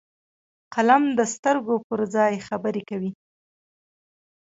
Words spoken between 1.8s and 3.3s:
پر ځای خبرې کوي